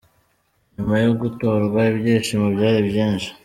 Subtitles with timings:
[0.75, 3.29] Nyuma yo gutorwa ibyishimo byari byinshi.